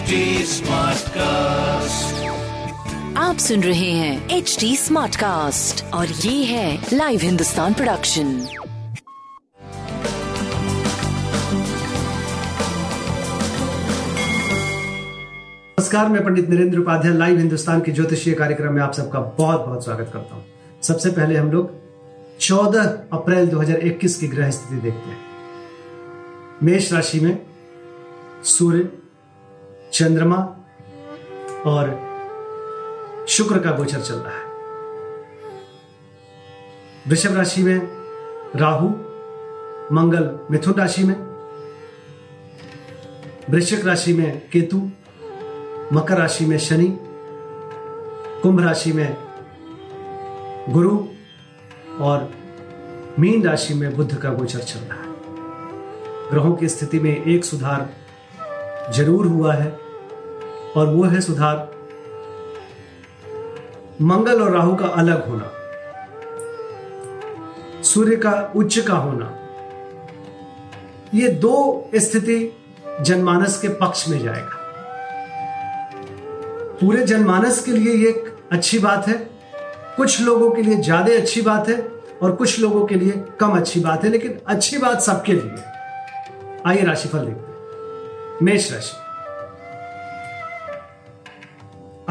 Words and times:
HD 0.00 0.18
Smartcast. 0.50 2.12
आप 3.16 3.36
सुन 3.38 3.62
रहे 3.62 3.90
हैं 3.90 4.28
एच 4.36 4.56
डी 4.60 4.76
स्मार्ट 4.76 5.16
कास्ट 5.16 5.84
और 5.94 6.06
ये 6.06 6.44
है 6.44 6.86
लाइव 6.92 7.20
हिंदुस्तान 7.20 7.74
प्रोडक्शन 7.74 8.26
नमस्कार 15.78 16.08
मैं 16.08 16.24
पंडित 16.24 16.48
नरेंद्र 16.50 16.78
उपाध्याय 16.78 17.14
लाइव 17.14 17.38
हिंदुस्तान 17.38 17.80
के 17.80 17.92
ज्योतिषीय 17.92 18.34
कार्यक्रम 18.34 18.72
में 18.72 18.82
आप 18.82 18.92
सबका 18.92 19.20
बहुत 19.20 19.66
बहुत 19.66 19.84
स्वागत 19.84 20.10
करता 20.12 20.34
हूँ। 20.34 20.44
सबसे 20.82 21.10
पहले 21.10 21.36
हम 21.36 21.52
लोग 21.52 21.70
14 22.40 22.88
अप्रैल 23.12 23.48
2021 23.48 24.16
की 24.16 24.28
ग्रह 24.28 24.50
स्थिति 24.50 24.80
देखते 24.80 25.10
हैं। 25.10 25.20
मेष 26.62 26.92
राशि 26.92 27.20
में 27.20 27.38
सूर्य 28.44 28.88
चंद्रमा 29.92 30.36
और 31.66 32.10
शुक्र 33.28 33.58
का 33.58 33.70
गोचर 33.70 34.00
चल 34.00 34.14
रहा 34.14 34.36
है। 34.36 34.44
वृषभ 37.08 37.36
राशि 37.36 37.62
में 37.62 37.80
राहु, 38.56 38.88
मंगल 39.94 40.38
मिथुन 40.50 40.74
राशि 40.74 41.04
में, 41.04 41.14
वृश्चिक 43.50 43.86
राशि 43.86 44.12
में 44.12 44.48
केतु, 44.48 44.90
मकर 45.92 46.18
राशि 46.18 46.46
में 46.46 46.58
शनि, 46.58 46.98
कुंभ 48.42 48.60
राशि 48.60 48.92
में 48.92 49.16
गुरु 50.68 50.98
और 52.00 52.30
मीन 53.18 53.44
राशि 53.44 53.74
में 53.74 53.96
बुद्ध 53.96 54.14
का 54.16 54.30
गोचर 54.30 54.58
चल 54.58 54.80
रहा 54.80 55.02
है। 55.02 55.08
ग्रहों 56.30 56.54
की 56.54 56.68
स्थिति 56.68 56.98
में 56.98 57.24
एक 57.24 57.44
सुधार 57.44 57.88
ज़रूर 58.92 59.26
हुआ 59.26 59.52
है, 59.54 59.70
और 60.76 60.86
वो 60.86 61.04
है 61.04 61.20
सुधार। 61.20 61.68
मंगल 64.02 64.42
और 64.42 64.50
राहु 64.52 64.74
का 64.76 64.86
अलग 64.86 65.28
होना, 65.28 65.50
सूर्य 67.84 68.16
का 68.16 68.32
उच्च 68.56 68.78
का 68.78 68.94
होना, 68.96 69.36
ये 71.14 71.28
दो 71.40 71.90
स्थिति 71.96 72.38
जनमानस 73.00 73.60
के 73.60 73.68
पक्ष 73.76 74.08
में 74.08 74.18
जाएगा। 74.18 74.58
पूरे 76.80 77.04
जनमानस 77.06 77.64
के 77.64 77.72
लिए 77.72 77.94
ये 77.96 78.12
अच्छी 78.52 78.78
बात 78.78 79.08
है, 79.08 79.14
कुछ 79.96 80.20
लोगों 80.20 80.50
के 80.50 80.62
लिए 80.62 80.76
ज़्यादा 80.78 81.16
अच्छी 81.16 81.42
बात 81.42 81.68
है, 81.68 81.76
और 82.22 82.32
कुछ 82.32 82.58
लोगों 82.60 82.84
के 82.86 82.94
लिए 82.94 83.22
कम 83.40 83.56
अच्छी 83.58 83.80
बात 83.80 84.04
है, 84.04 84.10
लेकिन 84.10 84.38
अच्छी 84.46 84.78
बात 84.78 85.00
सबके 85.02 85.32
लिए 85.32 85.62
आइए 86.66 86.82
राशिफल 86.84 87.18
देखते 87.18 87.49
मेष 88.42 88.72
राशि 88.72 88.96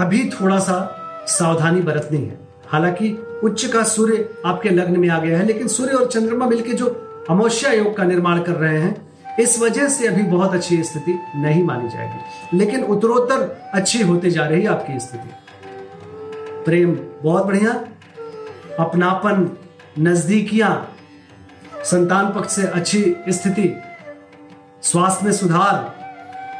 अभी 0.01 0.29
थोड़ा 0.29 0.59
सा 0.59 0.95
सावधानी 1.27 1.81
बरतनी 1.81 2.17
है। 2.17 2.39
हालाँकि 2.67 3.39
उच्च 3.43 3.65
का 3.65 3.83
सूर्य 3.83 4.29
आपके 4.45 4.69
लग्न 4.69 4.99
में 4.99 5.09
आ 5.09 5.19
गया 5.19 5.37
है, 5.37 5.45
लेकिन 5.45 5.67
सूर्य 5.67 5.93
और 5.93 6.07
चंद्रमा 6.07 6.45
मिलकर 6.45 6.73
जो 6.73 6.87
अमोष्या 7.29 7.71
योग 7.71 7.97
का 7.97 8.03
निर्माण 8.03 8.41
कर 8.41 8.51
रहे 8.51 8.81
हैं, 8.81 9.09
इस 9.39 9.59
वजह 9.59 9.87
से 9.87 10.07
अभी 10.07 10.23
बहुत 10.23 10.53
अच्छी 10.53 10.83
स्थिति 10.83 11.19
नहीं 11.35 11.63
मानी 11.63 11.89
जाएगी। 11.89 12.57
लेकिन 12.57 12.83
उत्तरोत्तर 12.83 13.61
अच्छी 13.73 14.01
होती 14.01 14.31
जा 14.31 14.45
रही 14.45 14.61
है 14.61 14.67
आपकी 14.67 14.99
स्थिति। 14.99 15.29
प्रेम 16.65 16.99
बहुत 17.23 17.45
बढ़िया। 17.45 17.71
अपनापन, 18.79 19.57
नजदीकियाँ, 19.99 20.95
संतान 21.83 22.33
पक्ष 22.33 22.55
से 22.55 22.67
अच्छी 22.67 23.15
स्थिति, 23.29 23.81
स्वास्थ्य 24.83 25.25
में 25.25 25.31
सुधार 25.31 25.98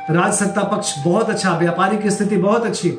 राज 0.09 0.33
सत्ता 0.33 0.63
पक्ष 0.63 0.93
बहुत 1.05 1.29
अच्छा 1.29 1.57
व्यापारिक 1.57 2.07
स्थिति 2.07 2.37
बहुत 2.37 2.65
अच्छी। 2.65 2.89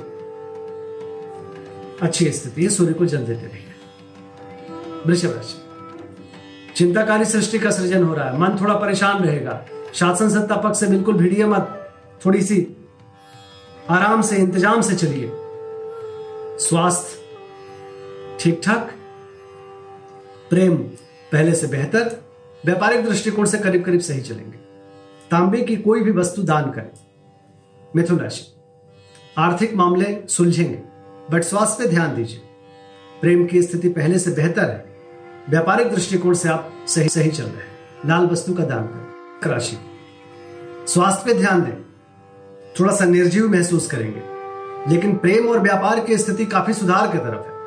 अच्छी 2.02 2.30
स्थिति 2.33 2.62
है 2.62 2.69
सूर्य 2.69 2.92
को 2.92 3.06
जल 3.06 3.25
देते 3.25 3.46
रहिए। 3.46 5.02
वृषभ 5.07 5.33
राशि। 5.36 6.74
चिंताकारी 6.77 7.24
सृष्टि 7.24 7.58
का 7.58 7.70
सृजन 7.70 8.05
हो 8.05 8.14
रहा 8.14 8.29
है। 8.30 8.39
मन 8.39 8.57
थोड़ा 8.61 8.74
परेशान 8.74 9.23
रहेगा। 9.24 9.61
शासन 9.95 10.29
सत्ता 10.29 10.57
पक्ष 10.57 10.80
से 10.80 10.86
बिल्कुल 10.86 11.14
भिड़िए 11.14 11.45
मत। 11.45 11.77
थोड़ी 12.27 12.42
सी 12.42 12.67
आराम 13.90 14.23
से, 14.23 14.36
इंतज़ाम 14.36 14.80
से 14.80 14.96
चलिए। 14.96 15.30
स्वास्थ्य 16.61 17.18
ठीक 18.40 18.61
ठाक 18.64 18.90
प्रेम 20.51 20.77
पहले 21.33 21.55
से 21.55 21.67
बेहतर। 21.67 22.18
व्यापारिक 22.64 23.05
दृष्टिकोण 23.05 23.46
से 23.46 23.58
करीब 23.58 23.85
करीब 23.85 24.01
सही 24.01 24.20
चलेंगे। 24.20 24.58
तांबे 25.30 25.61
की 25.61 25.77
कोई 25.77 26.01
भी 26.01 26.11
वस्तु 26.11 26.42
दान 26.42 26.70
करें। 26.70 26.91
मिथुन 27.96 28.18
राशि। 28.18 28.61
आर्थिक 29.39 29.74
मामले 29.74 30.27
सुलझेंगे 30.29 30.83
बट 31.30 31.42
स्वास्थ्य 31.42 31.85
पे 31.85 31.91
ध्यान 31.91 32.17
दीजिए। 32.17 32.41
प्रेम 33.20 33.46
की 33.46 33.63
स्थिति 33.63 33.89
पहले 33.89 34.18
से 34.18 34.30
बेहतर 34.30 34.70
है। 34.70 34.96
व्यापारिक 35.51 35.91
दृष्टिकोण 35.91 36.35
से 36.35 36.48
आप 36.48 36.73
सही 36.86 37.08
सही 37.08 37.30
चल 37.30 37.45
रहे 37.45 37.57
हैं। 37.57 38.08
लाल 38.08 38.27
वस्तु 38.27 38.55
का 38.55 38.64
दान 38.64 38.83
करें। 38.83 39.52
राशि। 39.52 39.77
स्वास्थ्य 40.86 41.23
पे 41.27 41.39
ध्यान 41.39 41.62
दें। 41.62 41.83
थोड़ा 42.80 42.95
सा 42.95 43.05
निर्जीव 43.05 43.48
महसूस 43.48 43.86
करेंगे। 43.86 44.23
लेकिन 44.95 45.17
प्रेम 45.17 45.48
और 45.48 45.58
व्यापार 45.58 46.01
की 46.01 46.18
स्थिति 46.18 46.47
काफ़ी 46.47 46.74
सुधार 46.74 47.12
की 47.12 47.18
तरफ़ 47.18 47.47
है। 47.47 47.61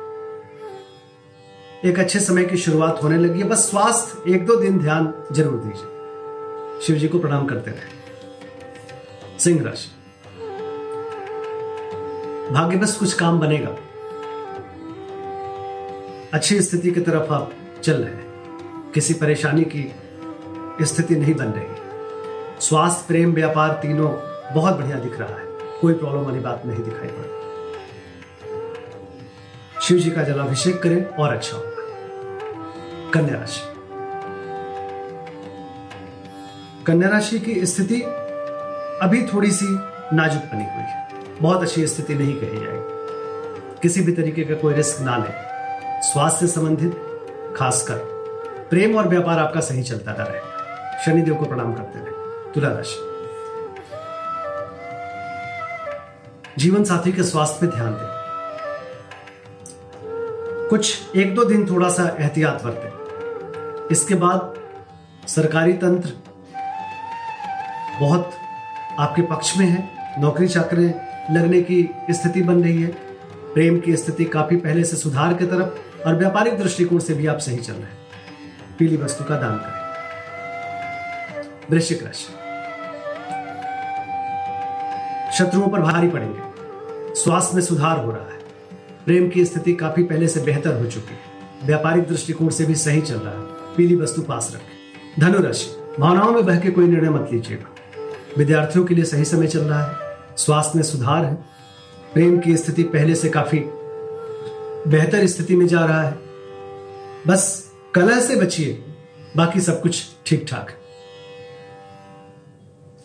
एक 1.90 1.98
अच्छे 1.98 2.20
समय 2.20 2.44
की 2.44 2.56
शुरुआत 2.56 3.00
होने 3.02 3.18
लगी 3.18 3.40
है। 3.40 3.48
बस 3.48 3.70
स्वास्थ्य 3.70 4.34
एक 4.34 4.46
दो 4.46 4.56
दिन 4.56 4.78
ध्यान 4.78 5.14
ज़रूर 5.32 5.60
दीजिए। 5.60 5.93
शिव 6.82 6.96
जी 6.96 7.08
को 7.08 7.18
प्रणाम 7.18 7.46
करते 7.46 7.70
रहे 7.70 8.04
सिंह 9.38 9.64
राशि। 9.64 9.90
भाग्य 12.54 12.76
बस 12.76 12.96
कुछ 12.96 13.12
काम 13.12 13.40
बनेगा। 13.40 13.76
अच्छी 16.34 16.62
स्थिति 16.62 16.90
की 16.90 17.00
तरफ़ 17.00 17.32
आप 17.32 17.52
चल 17.82 17.92
रहे 17.92 18.14
हैं। 18.14 18.24
किसी 18.94 19.14
परेशानी 19.14 19.64
की 19.64 19.94
स्थिति 20.82 21.16
नहीं 21.16 21.34
बन 21.34 21.44
रही। 21.44 21.66
स्वास्थ्य, 22.60 23.04
प्रेम, 23.08 23.32
व्यापार 23.32 23.72
तीनों 23.72 24.10
बहुत 24.54 24.76
बढ़िया 24.76 24.98
दिख 24.98 25.20
रहा 25.20 25.38
है। 25.38 25.46
कोई 25.80 25.92
प्रॉब्लम 25.92 26.20
वाली 26.20 26.40
बात 26.40 26.62
नहीं 26.66 26.84
दिखाई 26.84 27.08
पड़ 27.08 27.44
शिव 29.82 29.98
जी 29.98 30.10
का 30.10 30.22
जलाभिषेक 30.22 30.82
करें 30.82 31.06
और 31.06 31.34
अच्छा 31.34 31.56
होगा। 31.56 31.70
कन्या 33.10 33.40
राशि। 33.40 33.73
कन्या 36.86 37.08
राशि 37.08 37.38
की 37.38 37.66
स्थिति 37.66 38.00
अभी 39.02 39.22
थोड़ी 39.22 39.50
सी 39.50 39.66
नाजुक 40.16 40.42
बनी 40.42 40.64
हुई 40.64 40.82
है। 40.82 41.08
बहुत 41.40 41.62
अच्छी 41.62 41.86
स्थिति 41.86 42.14
नहीं 42.14 42.34
कही 42.34 42.56
जाएगी। 42.56 43.80
किसी 43.82 44.00
भी 44.00 44.12
तरीके 44.12 44.44
का 44.44 44.54
कोई 44.54 44.74
रिस्क 44.74 45.00
ना 45.00 45.16
लें। 45.16 45.34
स्वास्थ्य 46.02 46.46
से 46.46 46.52
संबंधित, 46.52 46.92
खासकर 47.56 47.96
प्रेम 48.70 48.96
और 48.96 49.08
व्यापार 49.08 49.38
आपका 49.38 49.60
सही 49.60 49.82
चलता 49.82 50.12
रहेगा 50.12 50.98
शनिदेव 51.06 51.34
को 51.34 51.44
प्रणाम 51.44 51.74
करते 51.74 51.98
रहे। 51.98 52.10
तुला 52.52 52.68
राशि। 52.68 52.98
जीवन 56.58 56.84
साथी 56.84 57.12
के 57.12 57.22
स्वास्थ्य 57.22 57.66
पे 57.66 57.76
ध्यान 57.76 57.92
दें। 57.92 58.10
कुछ 60.68 60.98
एक 61.16 61.34
दो 61.34 61.44
दिन 61.44 61.70
थोड़ा 61.70 61.88
सा 61.88 62.16
एहतियात 62.20 62.64
बरतें। 62.64 62.92
इसके 63.90 64.14
बाद 64.14 64.54
सरकारी 65.28 65.72
तंत्र 65.72 66.10
बहुत 68.00 68.30
आपके 68.98 69.22
पक्ष 69.22 69.56
में 69.56 69.66
है। 69.66 69.90
नौकरी 70.22 70.48
चाकरी 70.48 70.86
लगने 71.34 71.62
की 71.62 71.90
स्थिति 72.10 72.42
बन 72.42 72.62
रही 72.62 72.82
है। 72.82 72.88
प्रेम 73.54 73.80
की 73.80 73.96
स्थिति 73.96 74.24
काफ़ी 74.24 74.56
पहले 74.56 74.84
से 74.84 74.96
सुधार 74.96 75.34
की 75.34 75.46
तरफ़ 75.46 75.68
और 76.08 76.14
व्यापारिक 76.14 76.58
दृष्टिकोण 76.58 76.98
से 76.98 77.14
भी 77.14 77.26
आप 77.26 77.38
सही 77.38 77.56
चल 77.56 77.72
रहे 77.72 77.82
हैं। 77.82 77.98
पीली 78.78 78.96
वस्तु 78.96 79.24
का 79.24 79.36
दान 79.36 79.56
करें। 79.56 79.84
वृश्चिक 81.70 82.04
राशि। 82.04 82.32
शत्रुओं 85.38 85.68
पर 85.68 85.80
भारी 85.80 86.08
पड़ेंगे। 86.08 86.40
स्वास्थ्य 87.14 87.54
में 87.54 87.62
सुधार 87.62 87.98
हो 87.98 88.10
रहा 88.10 88.24
है। 88.24 88.38
प्रेम 89.06 89.30
की 89.30 89.44
स्थिति 89.44 89.72
काफ़ी 89.72 90.02
पहले 90.02 90.28
से 90.28 90.40
बेहतर 90.40 90.74
हो 90.74 90.86
चुकी 90.86 91.12
है। 91.12 91.18
व्यापारिक 91.64 92.08
दृष्टिकोण 92.08 92.48
से 92.48 92.64
भी 92.64 92.74
सही 92.74 93.00
चल 93.00 93.14
रहा 93.14 93.34
है। 93.34 93.74
पीली 93.76 93.96
वस्तु 93.96 94.22
पास 94.22 94.52
रखें। 94.54 94.84
धनुराशि 95.20 96.00
भावनाओं 96.00 96.32
में 96.32 96.46
बह 96.46 96.58
के 96.60 96.70
कोई 96.70 96.88
निर्णय 96.88 97.10
मत 97.10 97.28
लीजिएगा। 97.32 97.64
विद्यार्थियों 98.38 98.84
के 98.84 98.94
लिए 98.94 99.04
सही 99.04 99.24
समय 99.24 99.46
चल 99.46 99.60
रहा 99.60 99.84
है, 99.84 100.18
स्वास्थ्य 100.36 100.72
में 100.76 100.82
सुधार 100.82 101.24
है, 101.24 101.34
प्रेम 102.14 102.38
की 102.38 102.56
स्थिति 102.56 102.82
पहले 102.82 103.14
से 103.14 103.28
काफ़ी 103.28 103.58
बेहतर 104.90 105.26
स्थिति 105.26 105.56
में 105.56 105.66
जा 105.66 105.84
रहा 105.84 106.02
है। 106.02 106.18
बस 107.26 107.72
कलह 107.94 108.20
से 108.20 108.36
बचिए, 108.36 108.84
बाकी 109.36 109.60
सब 109.60 109.82
कुछ 109.82 110.06
ठीक 110.26 110.46
ठाक 110.48 110.70
है। 110.70 110.76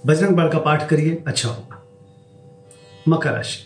बजरंग 0.05 0.35
बाल 0.35 0.49
का 0.49 0.59
पाठ 0.59 0.89
करिए 0.89 1.23
अच्छा 1.27 1.49
होगा। 1.49 1.87
मकर 3.07 3.31
राशि। 3.31 3.65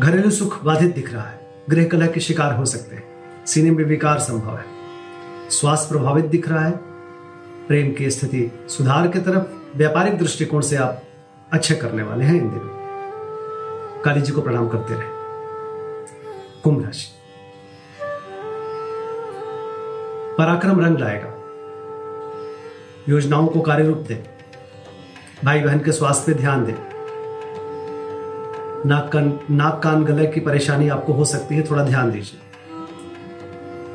घरेलू 0.00 0.30
सुख 0.30 0.64
बाधित 0.64 0.94
दिख 0.94 1.12
रहा 1.12 1.24
है, 1.24 1.40
गृह 1.70 1.84
कलह 1.84 2.06
के 2.06 2.20
शिकार 2.20 2.54
हो 2.54 2.64
सकते 2.64 2.96
हैं। 2.96 3.10
सीने 3.46 3.70
में 3.70 3.84
विकार 3.84 4.18
संभव 4.18 4.58
है। 4.58 4.64
स्वास्थ्य 5.50 5.88
प्रभावित 5.88 6.24
दिख 6.24 6.48
रहा 6.48 6.64
है 6.66 6.89
प्रेम 7.70 7.92
की 7.92 8.10
स्थिति 8.10 8.66
सुधार 8.68 9.08
की 9.08 9.18
तरफ़ 9.18 9.76
व्यापारिक 9.76 10.18
दृष्टिकोण 10.18 10.60
से 10.60 10.76
आप 10.76 11.02
अच्छे 11.52 11.74
करने 11.74 12.02
वाले 12.02 12.24
हैं 12.24 12.34
इन 12.34 12.50
दिनों। 12.50 12.68
काली 14.02 14.20
जी 14.20 14.32
को 14.32 14.42
प्रणाम 14.42 14.68
करते 14.68 14.94
रहे। 14.94 15.04
कुंभ 16.62 16.84
राशि। 16.84 17.08
पराक्रम 20.38 20.84
रंग 20.84 20.98
लाएगा। 20.98 21.28
योजनाओं 23.08 23.46
को 23.46 23.60
कार्य 23.60 23.84
रूप 23.84 23.98
दे। 23.98 24.24
भाई 25.44 25.60
बहन 25.60 25.78
के 25.78 25.92
स्वास्थ्य 25.92 26.32
पे 26.32 26.38
ध्यान 26.38 26.64
दे। 26.64 26.74
नाक 28.88 29.12
कान 29.12 29.40
नाक 29.50 29.82
कान 29.82 30.04
गले 30.04 30.26
की 30.26 30.40
परेशानी 30.40 30.88
आपको 30.88 31.12
हो 31.12 31.24
सकती 31.24 31.54
है, 31.54 31.70
थोड़ा 31.70 31.84
ध्यान 31.84 32.10
दीजिए। 32.10 32.40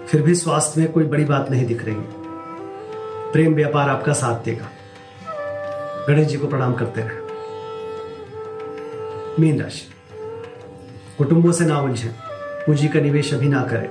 फिर 0.08 0.22
भी 0.22 0.36
स्वास्थ्य 0.36 0.82
में 0.82 0.92
कोई 0.92 1.04
बड़ी 1.04 1.26
बात 1.26 1.52
नहीं 1.52 1.66
दिख 1.66 1.86
रही। 1.86 1.96
है 1.96 2.25
प्रेम 3.32 3.54
व्यापार 3.54 3.90
आपका 3.90 4.14
साथ 4.14 4.40
देगा। 4.40 4.66
गणेश 6.08 6.28
जी 6.28 6.38
को 6.38 6.48
प्रणाम 6.48 6.74
करते 6.74 7.02
रहे। 7.02 7.26
मीन 9.40 9.62
राशि। 9.62 9.92
कुटुंबों 11.18 11.52
से 11.52 11.66
ना 11.66 11.82
उलझे। 11.82 12.16
पूंजी 12.66 12.88
का 12.88 13.00
निवेश 13.00 13.34
अभी 13.34 13.48
ना 13.48 13.64
करें। 13.64 13.90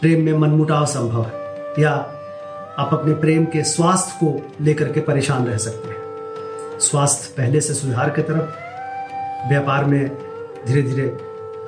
प्रेम 0.00 0.24
में 0.24 0.32
मनमुटाव 0.32 0.86
संभव 0.86 1.22
है। 1.22 1.32
या 1.82 1.90
आप 2.78 2.90
अपने 2.92 3.14
प्रेम 3.14 3.44
के 3.44 3.64
स्वास्थ्य 3.64 4.12
को 4.14 4.52
लेकर 4.60 4.92
के 4.92 5.00
परेशान 5.00 5.46
रह 5.46 5.56
सकते 5.56 5.88
हैं। 5.88 5.96
स्वास्थ्य 6.78 7.34
पहले 7.36 7.60
से 7.60 7.74
सुधार 7.74 8.10
की 8.10 8.22
तरफ़। 8.22 8.64
व्यापार 9.48 9.84
में 9.84 10.08
धीरे 10.66 10.82
धीरे 10.82 11.08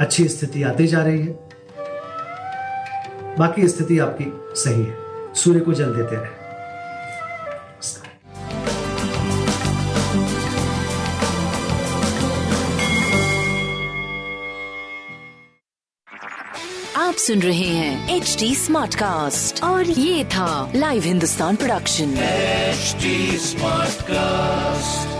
अच्छी 0.00 0.28
स्थिति 0.28 0.62
आती 0.62 0.86
जा 0.86 1.02
रही 1.02 1.26
है। 1.26 1.45
बाकी 3.38 3.68
स्थिति 3.68 3.98
आपकी 3.98 4.32
सही 4.60 4.82
है। 4.82 5.34
सूर्य 5.34 5.60
को 5.60 5.72
जल 5.72 5.94
देते 5.94 6.16
रहे। 6.16 6.46
आप 16.96 17.14
सुन 17.14 17.42
रहे 17.42 17.68
हैं 17.68 18.16
एच 18.16 18.36
डी 18.38 18.54
स्मार्ट 18.54 18.94
कास्ट 18.94 19.62
और 19.64 19.84
ये 19.84 20.24
था 20.24 20.72
live 20.76 21.02
Hindustan 21.02 21.56
production 21.56 22.16
H 22.18 22.96
smart 23.40 23.90
Smartcast. 23.90 25.15